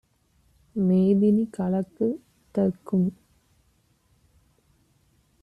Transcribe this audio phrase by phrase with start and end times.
[0.75, 2.07] மேதினி கலக்கு
[2.55, 3.07] தற்கும்